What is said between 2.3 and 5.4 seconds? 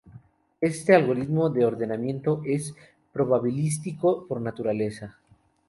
es probabilístico por naturaleza.